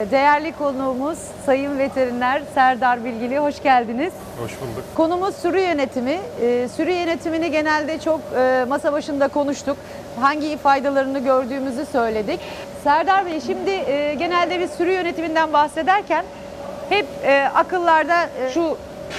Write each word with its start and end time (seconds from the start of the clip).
Değerli 0.00 0.52
konuğumuz 0.52 1.18
Sayın 1.46 1.78
Veteriner 1.78 2.42
Serdar 2.54 3.04
Bilgili, 3.04 3.38
hoş 3.38 3.62
geldiniz. 3.62 4.12
Hoş 4.40 4.60
bulduk. 4.60 4.84
Konumuz 4.94 5.36
sürü 5.36 5.60
yönetimi. 5.60 6.18
Ee, 6.40 6.68
sürü 6.76 6.90
yönetimini 6.90 7.50
genelde 7.50 8.00
çok 8.00 8.20
e, 8.36 8.64
masa 8.68 8.92
başında 8.92 9.28
konuştuk. 9.28 9.76
Hangi 10.20 10.56
faydalarını 10.56 11.18
gördüğümüzü 11.18 11.86
söyledik. 11.86 12.40
Serdar 12.84 13.26
Bey 13.26 13.40
şimdi 13.40 13.70
e, 13.70 14.14
genelde 14.14 14.60
biz 14.60 14.70
sürü 14.70 14.92
yönetiminden 14.92 15.52
bahsederken 15.52 16.24
hep 16.88 17.06
e, 17.24 17.48
akıllarda 17.54 18.22
e, 18.22 18.50
şu 18.50 18.78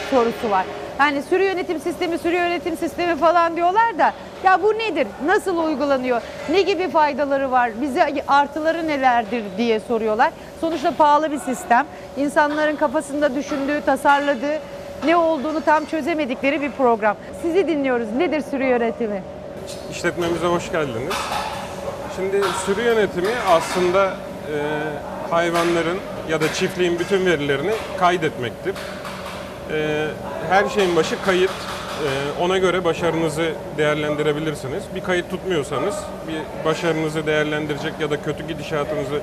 sorusu 0.10 0.50
var. 0.50 0.66
Yani 1.00 1.22
sürü 1.22 1.44
yönetim 1.44 1.80
sistemi, 1.80 2.18
sürü 2.18 2.36
yönetim 2.36 2.78
sistemi 2.78 3.16
falan 3.16 3.56
diyorlar 3.56 4.00
da 4.00 4.14
ya 4.44 4.64
bu 4.64 4.74
nedir? 4.74 5.08
Nasıl 5.26 5.58
uygulanıyor? 5.58 6.22
Ne 6.50 6.62
gibi 6.62 6.90
faydaları 6.90 7.52
var? 7.52 7.72
Bize 7.82 8.14
artıları 8.28 8.88
nelerdir 8.88 9.44
diye 9.58 9.80
soruyorlar. 9.80 10.32
Sonuçta 10.62 10.92
pahalı 10.92 11.32
bir 11.32 11.40
sistem. 11.40 11.86
İnsanların 12.18 12.76
kafasında 12.76 13.36
düşündüğü, 13.36 13.82
tasarladığı 13.86 14.60
ne 15.06 15.16
olduğunu 15.16 15.62
tam 15.62 15.86
çözemedikleri 15.86 16.62
bir 16.62 16.72
program. 16.72 17.18
Sizi 17.42 17.68
dinliyoruz. 17.68 18.12
Nedir 18.18 18.44
sürü 18.52 18.64
yönetimi? 18.66 19.24
İşletmemize 19.92 20.46
hoş 20.48 20.72
geldiniz. 20.72 21.14
Şimdi 22.16 22.42
sürü 22.66 22.82
yönetimi 22.82 23.30
aslında 23.50 24.06
e, 24.08 24.58
hayvanların 25.32 25.98
ya 26.30 26.42
da 26.42 26.54
çiftliğin 26.54 27.00
bütün 27.00 27.26
verilerini 27.26 27.72
kaydetmektir. 28.00 28.76
E, 29.72 30.08
her 30.50 30.70
şeyin 30.70 30.96
başı 30.96 31.22
kayıt. 31.26 31.52
E, 31.98 32.42
ona 32.42 32.58
göre 32.58 32.84
başarınızı 32.84 33.52
değerlendirebilirsiniz. 33.78 34.84
Bir 34.96 35.02
kayıt 35.02 35.30
tutmuyorsanız 35.30 35.96
bir 36.28 36.66
başarınızı 36.66 37.28
değerlendirecek 37.28 37.94
ya 38.00 38.10
da 38.10 38.22
kötü 38.22 38.48
gidişatınızı 38.48 39.20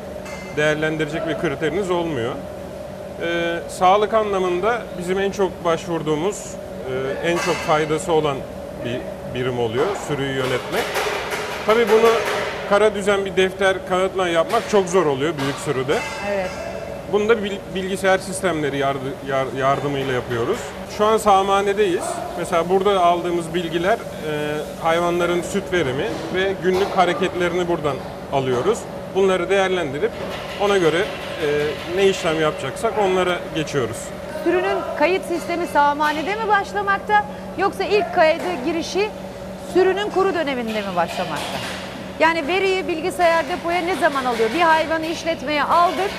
değerlendirecek 0.56 1.28
bir 1.28 1.38
kriteriniz 1.38 1.90
olmuyor. 1.90 2.34
E, 3.22 3.58
sağlık 3.68 4.14
anlamında 4.14 4.82
bizim 4.98 5.18
en 5.20 5.30
çok 5.30 5.64
başvurduğumuz, 5.64 6.44
e, 7.24 7.28
en 7.30 7.36
çok 7.36 7.54
faydası 7.54 8.12
olan 8.12 8.36
bir 8.84 9.00
birim 9.34 9.58
oluyor 9.58 9.86
sürüyü 10.08 10.34
yönetmek. 10.34 10.84
Tabii 11.66 11.88
bunu 11.88 12.10
kara 12.68 12.94
düzen 12.94 13.24
bir 13.24 13.36
defter 13.36 13.76
kağıtla 13.88 14.28
yapmak 14.28 14.70
çok 14.70 14.88
zor 14.88 15.06
oluyor 15.06 15.34
büyük 15.38 15.56
sürüde. 15.56 15.98
Evet. 16.34 16.73
Bunu 17.14 17.28
da 17.28 17.44
bil- 17.44 17.58
bilgisayar 17.74 18.18
sistemleri 18.18 18.76
yardı- 18.78 19.14
yar- 19.28 19.58
yardımıyla 19.58 20.12
yapıyoruz. 20.12 20.58
Şu 20.98 21.04
an 21.06 21.16
sahmanedeyiz. 21.16 22.02
Mesela 22.38 22.68
burada 22.68 23.04
aldığımız 23.04 23.54
bilgiler 23.54 23.94
e, 23.98 24.32
hayvanların 24.82 25.42
süt 25.42 25.72
verimi 25.72 26.06
ve 26.34 26.52
günlük 26.62 26.96
hareketlerini 26.96 27.68
buradan 27.68 27.96
alıyoruz. 28.32 28.78
Bunları 29.14 29.50
değerlendirip 29.50 30.10
ona 30.60 30.78
göre 30.78 30.98
e, 30.98 31.46
ne 31.96 32.08
işlem 32.08 32.40
yapacaksak 32.40 32.92
onlara 32.98 33.38
geçiyoruz. 33.54 33.96
Sürünün 34.44 34.78
kayıt 34.98 35.24
sistemi 35.24 35.66
sağmanede 35.66 36.34
mi 36.34 36.48
başlamakta 36.48 37.24
yoksa 37.58 37.84
ilk 37.84 38.14
kaydı 38.14 38.44
girişi 38.64 39.08
sürünün 39.74 40.10
kuru 40.10 40.34
döneminde 40.34 40.80
mi 40.80 40.96
başlamakta? 40.96 41.58
Yani 42.20 42.46
veriyi 42.46 42.88
bilgisayar 42.88 43.48
depoya 43.48 43.80
ne 43.80 43.94
zaman 43.94 44.24
alıyor? 44.24 44.50
Bir 44.54 44.60
hayvanı 44.60 45.06
işletmeye 45.06 45.62
aldık. 45.64 46.10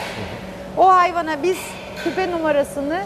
O 0.77 0.87
hayvana 0.89 1.43
biz 1.43 1.57
küpe 2.03 2.31
numarasını 2.31 3.01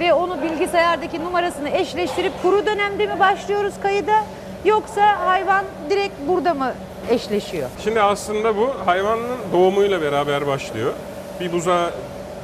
ve 0.00 0.12
onu 0.14 0.42
bilgisayardaki 0.42 1.24
numarasını 1.24 1.68
eşleştirip 1.68 2.32
kuru 2.42 2.66
dönemde 2.66 3.06
mi 3.06 3.20
başlıyoruz 3.20 3.74
kayıda? 3.82 4.24
Yoksa 4.64 5.26
hayvan 5.26 5.64
direkt 5.90 6.14
burada 6.28 6.54
mı 6.54 6.72
eşleşiyor? 7.10 7.68
Şimdi 7.84 8.02
aslında 8.02 8.56
bu 8.56 8.70
hayvanın 8.86 9.36
doğumuyla 9.52 10.02
beraber 10.02 10.46
başlıyor. 10.46 10.92
Bir 11.40 11.52
buza 11.52 11.90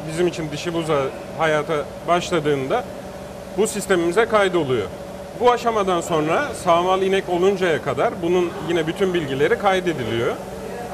bizim 0.08 0.26
için 0.26 0.50
dişi 0.50 0.74
buza 0.74 1.02
hayata 1.38 1.74
başladığında 2.08 2.84
bu 3.58 3.66
sistemimize 3.66 4.26
kaydoluyor. 4.26 4.86
Bu 5.40 5.50
aşamadan 5.52 6.00
sonra 6.00 6.48
sağmal 6.64 7.02
inek 7.02 7.28
oluncaya 7.28 7.82
kadar 7.82 8.22
bunun 8.22 8.50
yine 8.68 8.86
bütün 8.86 9.14
bilgileri 9.14 9.58
kaydediliyor. 9.58 10.34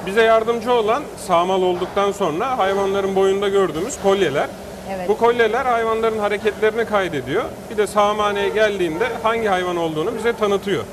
Bize 0.06 0.22
yardımcı 0.22 0.72
olan 0.72 1.03
sağmal 1.26 1.62
olduktan 1.62 2.12
sonra 2.12 2.59
hayvanların 2.59 3.16
boyunda 3.16 3.48
gördüğümüz 3.48 4.03
kolyeler. 4.03 4.48
Evet. 4.97 5.09
Bu 5.09 5.19
kolyeler 5.19 5.66
hayvanların 5.66 6.19
hareketlerini 6.19 6.84
kaydediyor. 6.84 7.44
Bir 7.70 7.76
de 7.76 7.86
sağmaneye 7.86 8.48
geldiğinde 8.48 9.08
hangi 9.22 9.48
hayvan 9.48 9.76
olduğunu 9.76 10.14
bize 10.14 10.32
tanıtıyor. 10.32 10.84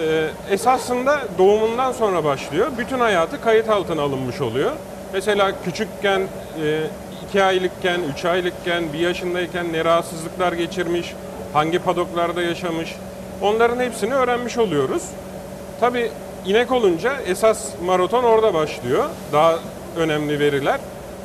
Ee, 0.00 0.28
esasında 0.50 1.20
doğumundan 1.38 1.92
sonra 1.92 2.24
başlıyor. 2.24 2.70
Bütün 2.78 3.00
hayatı 3.00 3.40
kayıt 3.40 3.68
altına 3.68 4.02
alınmış 4.02 4.40
oluyor. 4.40 4.72
Mesela 5.12 5.52
küçükken, 5.64 6.22
2 7.28 7.42
aylıkken, 7.42 8.00
3 8.14 8.24
aylıkken, 8.24 8.92
1 8.92 8.98
yaşındayken 8.98 9.72
ne 9.72 9.84
rahatsızlıklar 9.84 10.52
geçirmiş, 10.52 11.14
hangi 11.52 11.78
padoklarda 11.78 12.42
yaşamış, 12.42 12.96
onların 13.42 13.80
hepsini 13.80 14.14
öğrenmiş 14.14 14.58
oluyoruz. 14.58 15.02
Tabii 15.80 16.10
inek 16.46 16.72
olunca 16.72 17.16
esas 17.26 17.68
maraton 17.84 18.24
orada 18.24 18.54
başlıyor. 18.54 19.04
Daha 19.32 19.54
önemli 19.96 20.38
veriler. 20.38 20.80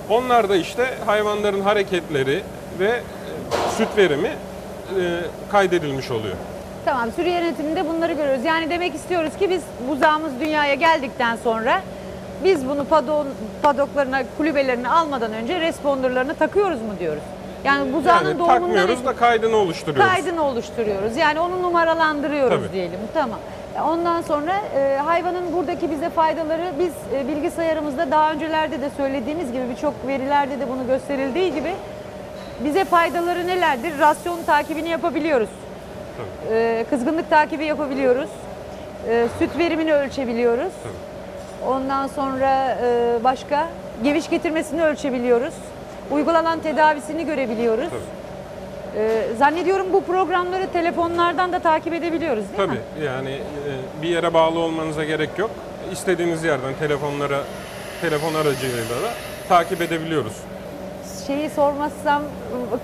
Onlar 0.09 0.50
da 0.50 0.55
işte 0.55 0.94
hayvanların 1.05 1.61
hareketleri 1.61 2.44
ve 2.79 2.88
e, 2.88 3.01
süt 3.78 3.88
verimi 3.97 4.28
e, 4.28 5.01
kaydedilmiş 5.51 6.11
oluyor. 6.11 6.35
Tamam 6.85 7.09
sürü 7.16 7.29
yönetiminde 7.29 7.89
bunları 7.89 8.13
görüyoruz. 8.13 8.45
Yani 8.45 8.69
demek 8.69 8.95
istiyoruz 8.95 9.38
ki 9.39 9.50
biz 9.50 9.61
buzağımız 9.89 10.31
dünyaya 10.39 10.73
geldikten 10.73 11.38
sonra 11.44 11.81
biz 12.44 12.67
bunu 12.69 12.85
padon, 12.85 13.28
padoklarına, 13.61 14.23
kulübelerine 14.38 14.89
almadan 14.89 15.34
önce 15.34 15.59
responderlarını 15.59 16.35
takıyoruz 16.35 16.81
mu 16.81 16.91
diyoruz? 16.99 17.23
Yani 17.63 17.94
buzağının 17.94 18.29
Yani 18.29 18.39
doğumundan 18.39 18.59
takmıyoruz 18.61 19.05
da 19.05 19.16
kaydını 19.16 19.55
oluşturuyoruz. 19.57 20.13
kaydını 20.13 20.44
oluşturuyoruz. 20.44 21.17
Yani 21.17 21.39
onu 21.39 21.63
numaralandırıyoruz 21.63 22.61
Tabii. 22.63 22.73
diyelim. 22.73 22.99
Tamam. 23.13 23.39
Ondan 23.86 24.22
sonra 24.22 24.56
e, 24.76 24.98
hayvanın 25.06 25.54
buradaki 25.54 25.92
bize 25.92 26.10
faydaları 26.10 26.72
biz 26.80 26.92
e, 27.16 27.28
bilgisayarımızda 27.28 28.12
daha 28.12 28.32
öncelerde 28.32 28.82
de 28.82 28.90
söylediğimiz 28.98 29.52
gibi 29.52 29.70
birçok 29.70 29.94
verilerde 30.08 30.60
de 30.60 30.70
bunu 30.70 30.88
gösterildiği 30.88 31.54
gibi 31.54 31.74
bize 32.64 32.86
faydaları 32.86 33.48
nelerdir? 33.48 34.00
Rasyon 34.00 34.44
takibini 34.44 34.90
yapabiliyoruz. 34.90 35.50
E, 36.52 36.86
kızgınlık 36.90 37.30
takibi 37.30 37.66
yapabiliyoruz. 37.66 38.30
E, 39.10 39.28
süt 39.40 39.58
verimini 39.58 39.94
ölçebiliyoruz. 39.94 40.74
Ondan 41.68 42.08
sonra 42.08 42.78
e, 42.82 43.24
başka 43.24 43.68
geviş 44.04 44.30
getirmesini 44.30 44.84
ölçebiliyoruz. 44.84 45.54
Uygulanan 46.12 46.59
tedavisini 46.59 47.26
görebiliyoruz. 47.26 47.90
E, 48.97 49.28
zannediyorum 49.38 49.88
bu 49.94 50.03
programları 50.03 50.72
telefonlardan 50.74 51.53
da 51.53 51.59
takip 51.59 51.94
edebiliyoruz 51.94 52.44
değil 52.58 52.69
mi? 52.69 52.78
Tabii 52.96 53.06
yani 53.06 53.30
e, 53.30 54.02
bir 54.02 54.09
yere 54.09 54.34
bağlı 54.34 54.59
olmanıza 54.59 55.03
gerek 55.03 55.30
yok. 55.38 55.52
İstediğiniz 55.91 56.44
yerden 56.44 56.74
telefonlara, 56.80 57.40
telefon 58.02 58.34
aracıyla 58.34 58.78
da 58.78 59.13
takip 59.50 59.81
edebiliyoruz. 59.81 60.34
Şeyi 61.28 61.50
sormazsam 61.50 62.22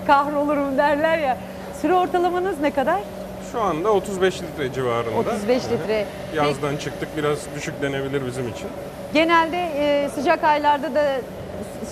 kahrolurum 0.06 0.78
derler 0.78 1.18
ya. 1.18 1.38
Süre 1.82 1.94
ortalamanız 1.94 2.60
ne 2.60 2.70
kadar? 2.70 3.00
Şu 3.52 3.60
anda 3.60 3.92
35 3.92 4.42
litre 4.42 4.72
civarında. 4.72 5.18
35 5.18 5.62
litre. 5.64 6.06
Yazdan 6.34 6.76
çıktık 6.76 7.08
biraz 7.16 7.38
düşük 7.56 7.82
denebilir 7.82 8.26
bizim 8.26 8.48
için. 8.48 8.66
Genelde 9.14 9.56
e, 9.76 10.08
sıcak 10.08 10.44
aylarda 10.44 10.94
da 10.94 11.04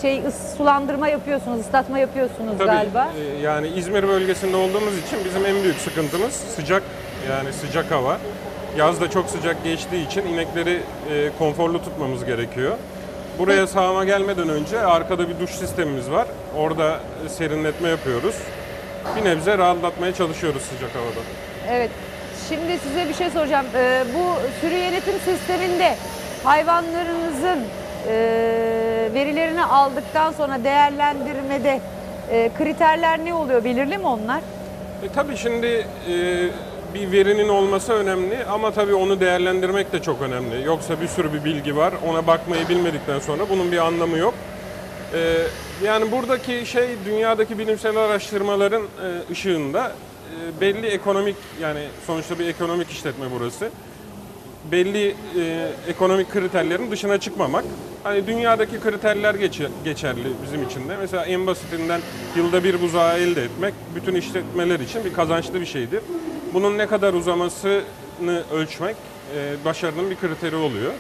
şey 0.03 0.23
sulandırma 0.57 1.09
yapıyorsunuz, 1.09 1.61
ıslatma 1.61 1.99
yapıyorsunuz 1.99 2.55
Tabii 2.59 2.69
galiba. 2.69 3.09
e, 3.19 3.41
yani 3.43 3.69
İzmir 3.69 4.09
bölgesinde 4.09 4.57
olduğumuz 4.57 4.99
için 5.07 5.19
bizim 5.25 5.47
en 5.47 5.63
büyük 5.63 5.77
sıkıntımız 5.77 6.33
sıcak 6.33 6.83
yani 7.31 7.53
sıcak 7.53 7.91
hava. 7.91 8.19
Yazda 8.77 9.11
çok 9.11 9.31
sıcak 9.31 9.65
geçtiği 9.65 10.07
için 10.07 10.27
inekleri 10.27 10.81
e, 11.11 11.31
konforlu 11.39 11.83
tutmamız 11.83 12.25
gerekiyor. 12.25 12.77
Buraya 13.39 13.67
sağıma 13.67 14.05
gelmeden 14.05 14.49
önce 14.49 14.81
arkada 14.81 15.29
bir 15.29 15.39
duş 15.41 15.51
sistemimiz 15.51 16.11
var. 16.11 16.27
Orada 16.57 17.01
e, 17.27 17.29
serinletme 17.29 17.89
yapıyoruz. 17.89 18.35
Bir 19.17 19.25
nebze 19.25 19.59
rahatlatmaya 19.59 20.15
çalışıyoruz 20.15 20.63
sıcak 20.63 20.91
havada. 20.95 21.21
Evet. 21.71 21.91
Şimdi 22.49 22.79
size 22.79 23.09
bir 23.09 23.15
şey 23.15 23.31
soracağım. 23.31 23.67
Ee, 23.75 24.05
bu 24.15 24.35
sürü 24.61 24.75
yönetim 24.75 25.15
sisteminde 25.25 25.97
hayvanlarınızın 26.45 27.59
e, 28.09 28.15
verilerini 29.15 29.65
aldıktan 29.65 30.33
sonra 30.33 30.65
değerlendirmede 30.65 31.81
e, 32.31 32.51
kriterler 32.59 33.25
ne 33.25 33.35
oluyor? 33.35 33.65
Belirli 33.65 33.99
mi 33.99 34.07
onlar? 34.07 34.39
E, 35.03 35.09
tabii 35.15 35.37
şimdi 35.37 35.87
e, 36.09 36.49
bir 36.95 37.13
verinin 37.13 37.49
olması 37.49 37.93
önemli 37.93 38.45
ama 38.45 38.71
tabii 38.71 38.95
onu 38.95 39.21
değerlendirmek 39.21 39.93
de 39.93 40.03
çok 40.03 40.23
önemli. 40.23 40.67
Yoksa 40.67 41.01
bir 41.01 41.09
sürü 41.09 41.33
bir 41.33 41.45
bilgi 41.45 41.77
var. 41.77 41.95
Ona 42.07 42.27
bakmayı 42.27 42.69
bilmedikten 42.69 43.19
sonra 43.19 43.49
bunun 43.51 43.73
bir 43.73 43.79
anlamı 43.79 44.19
yok. 44.19 44.35
E, 45.15 45.39
yani 45.85 46.13
buradaki 46.13 46.67
şey 46.67 46.89
dünyadaki 47.05 47.59
bilimsel 47.59 47.97
araştırmaların 47.97 48.83
e, 48.83 49.33
ışığında 49.33 49.93
e, 50.33 50.61
belli 50.61 50.87
ekonomik 50.87 51.37
yani 51.61 51.81
sonuçta 52.07 52.39
bir 52.39 52.47
ekonomik 52.47 52.91
işletme 52.91 53.27
burası. 53.39 53.71
Belli 54.73 55.15
e, 55.41 55.69
ekonomik 55.89 56.31
kriterlerin 56.31 56.91
dışına 56.91 57.21
çıkmamak. 57.21 57.65
Hani 58.03 58.27
dünyadaki 58.27 58.81
kriterler 58.81 59.35
geçe- 59.35 59.69
geçerli 59.85 60.25
bizim 60.45 60.63
için 60.63 60.89
de. 60.89 60.97
Mesela 61.01 61.25
en 61.25 61.47
basitinden 61.47 62.01
yılda 62.37 62.65
bir 62.65 62.81
buzağı 62.83 63.19
elde 63.19 63.45
etmek 63.45 63.75
bütün 63.95 64.15
işletmeler 64.15 64.81
için 64.81 65.05
bir 65.05 65.13
kazançlı 65.13 65.61
bir 65.61 65.67
şeydir. 65.67 66.01
Bunun 66.55 66.79
ne 66.79 66.87
kadar 66.87 67.15
uzamasını 67.15 68.43
ölçmek 68.53 68.97
e, 69.37 69.65
başarının 69.65 70.11
bir 70.11 70.17
kriteri 70.17 70.57
oluyor. 70.57 70.93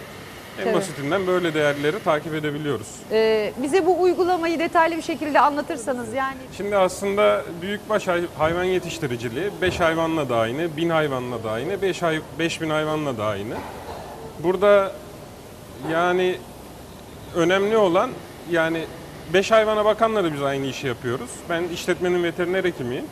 En 0.59 0.65
Tabii. 0.65 0.75
basitinden 0.75 1.27
böyle 1.27 1.55
değerleri 1.55 2.03
takip 2.05 2.35
edebiliyoruz. 2.35 2.87
E, 3.13 3.53
bize 3.63 3.87
bu 3.87 4.03
uygulamayı 4.03 4.59
detaylı 4.59 4.97
bir 4.97 5.03
şekilde 5.03 5.41
anlatırsanız 5.41 6.13
yani 6.15 6.37
Şimdi 6.57 6.77
aslında 6.77 7.43
büyükbaş 7.63 8.09
hay- 8.09 8.27
hayvan 8.39 8.65
yetiştiriciliği 8.65 9.51
5 9.63 9.81
hayvanla 9.81 10.29
da 10.29 10.37
aynı, 10.37 10.77
1000 10.77 10.91
hayvanla 10.91 11.45
da 11.45 11.51
aynı, 11.51 11.83
5 11.83 12.03
hay 12.03 12.21
5000 12.39 12.71
hayvanla 12.71 13.19
da 13.19 13.25
aynı. 13.25 13.55
Burada 14.43 14.93
yani 15.93 16.37
önemli 17.35 17.77
olan 17.77 18.11
yani 18.51 18.85
5 19.33 19.51
hayvana 19.51 19.85
bakanla 19.85 20.25
da 20.25 20.35
biz 20.35 20.43
aynı 20.43 20.67
işi 20.67 20.87
yapıyoruz. 20.87 21.31
Ben 21.49 21.63
işletmenin 21.75 22.25
veteriner 22.25 22.65
hekimiyim. 22.65 23.05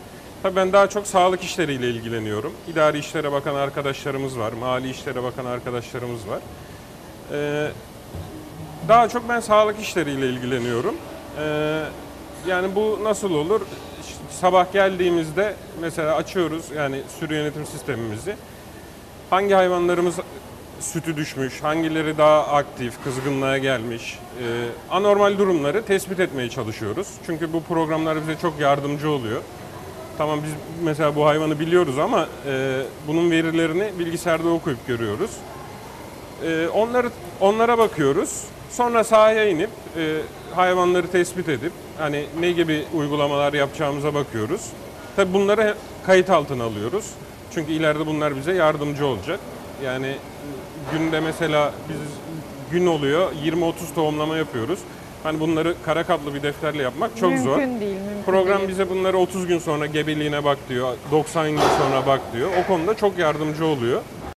Tabii 0.43 0.57
ben 0.57 0.73
daha 0.73 0.87
çok 0.87 1.07
sağlık 1.07 1.43
işleriyle 1.43 1.89
ilgileniyorum. 1.91 2.53
İdari 2.69 2.99
işlere 2.99 3.33
bakan 3.33 3.55
arkadaşlarımız 3.55 4.39
var, 4.39 4.53
mali 4.53 4.91
işlere 4.91 5.23
bakan 5.23 5.45
arkadaşlarımız 5.45 6.29
var. 6.29 6.41
Ee, 7.33 7.69
daha 8.89 9.09
çok 9.09 9.29
ben 9.29 9.41
sağlık 9.41 9.81
işleriyle 9.81 10.29
ilgileniyorum. 10.29 10.95
Ee, 11.39 11.83
yani 12.47 12.75
bu 12.75 12.99
nasıl 13.03 13.31
olur? 13.31 13.61
Sabah 14.31 14.73
geldiğimizde 14.73 15.55
mesela 15.81 16.17
açıyoruz 16.17 16.65
yani 16.77 17.01
sürü 17.21 17.35
yönetim 17.35 17.67
sistemimizi. 17.67 18.37
Hangi 19.31 19.55
hayvanlarımız 19.55 20.15
sütü 20.81 21.17
düşmüş, 21.17 21.63
hangileri 21.63 22.19
daha 22.19 22.47
aktif, 22.47 23.05
kızgınlığa 23.05 23.59
gelmiş, 23.59 24.19
e, 24.43 24.45
anormal 24.91 25.39
durumları 25.39 25.85
tespit 25.85 26.21
etmeye 26.21 26.51
çalışıyoruz. 26.51 27.09
Çünkü 27.27 27.53
bu 27.53 27.63
programlar 27.63 28.21
bize 28.21 28.39
çok 28.43 28.61
yardımcı 28.61 29.11
oluyor. 29.11 29.43
Tamam 30.19 30.41
biz 30.45 30.51
mesela 30.83 31.17
bu 31.17 31.27
hayvanı 31.27 31.61
biliyoruz 31.61 31.99
ama 31.99 32.29
e, 32.47 32.83
bunun 33.09 33.31
verilerini 33.31 33.91
bilgisayarda 33.99 34.49
okuyup 34.49 34.87
görüyoruz. 34.87 35.31
Ee, 36.47 36.69
onları 36.69 37.11
onlara 37.41 37.79
bakıyoruz. 37.79 38.43
Sonra 38.71 39.05
sahaya 39.05 39.49
inip 39.49 39.71
e, 39.97 40.17
hayvanları 40.55 41.11
tespit 41.11 41.49
edip 41.49 41.73
hani 41.99 42.25
ne 42.41 42.51
gibi 42.51 42.85
uygulamalar 42.95 43.53
yapacağımıza 43.53 44.15
bakıyoruz. 44.15 44.61
Tabii 45.17 45.35
bunları 45.35 45.75
kayıt 46.07 46.31
altına 46.31 46.65
alıyoruz. 46.65 47.05
Çünkü 47.55 47.73
ileride 47.73 48.07
bunlar 48.07 48.37
bize 48.37 48.53
yardımcı 48.53 49.07
olacak. 49.07 49.41
Yani 49.85 50.07
e, 50.07 50.17
günde 50.99 51.21
mesela 51.21 51.73
biz 51.89 51.97
gün 52.71 52.87
oluyor 52.87 53.33
20-30 53.45 53.73
tohumlama 53.95 54.37
yapıyoruz. 54.37 54.79
Hani 55.23 55.41
bunları 55.41 55.75
kara 55.85 56.05
kaplı 56.05 56.35
bir 56.35 56.43
defterle 56.43 56.83
yapmak 56.83 57.17
çok 57.17 57.29
mümkün 57.31 57.45
zor. 57.45 57.59
değil. 57.59 57.69
Mümkün 57.71 58.23
Program 58.27 58.59
değil. 58.59 58.69
bize 58.69 58.91
bunları 58.91 59.19
30 59.19 59.47
gün 59.47 59.59
sonra 59.59 59.87
gebeliğine 59.87 60.45
bak 60.45 60.59
diyor, 60.69 60.93
90 61.11 61.51
gün 61.51 61.59
sonra 61.59 62.07
bak 62.07 62.21
diyor. 62.35 62.51
O 62.65 62.67
konuda 62.67 62.95
çok 62.95 63.19
yardımcı 63.19 63.67
oluyor. 63.67 64.01